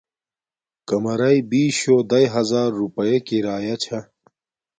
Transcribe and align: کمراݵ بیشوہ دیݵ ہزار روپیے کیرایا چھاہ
کمراݵ 0.87 1.37
بیشوہ 1.49 2.03
دیݵ 2.09 2.25
ہزار 2.35 2.69
روپیے 2.81 3.17
کیرایا 3.27 3.75
چھاہ 3.83 4.03